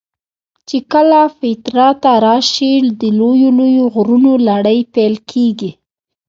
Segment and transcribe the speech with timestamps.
[0.67, 5.71] چې کله پیترا ته راشې د لویو لویو غرونو لړۍ پیل کېږي.